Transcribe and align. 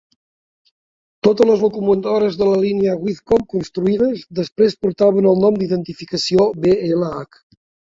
Totes 1.27 1.47
les 1.49 1.65
locomotores 1.65 2.37
de 2.39 2.47
la 2.53 2.63
línia 2.63 2.95
Whitcomb 3.03 3.45
construïdes 3.53 4.25
després 4.41 4.79
portaven 4.89 5.31
el 5.35 5.41
nom 5.47 5.63
d'identificació 5.63 6.51
B-L-H. 6.67 7.43